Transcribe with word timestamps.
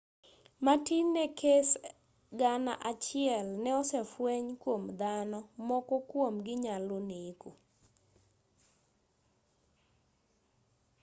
matin 0.65 1.05
ne 1.15 1.25
kese 1.39 1.79
gana 2.39 2.73
achiel 2.91 3.47
ne 3.63 3.71
osefweny 3.81 4.47
kuom 4.61 4.83
dhano 4.99 5.39
moko 5.67 5.95
kuom-gi 6.09 6.55
nyalo 6.63 6.97
neko 7.09 7.49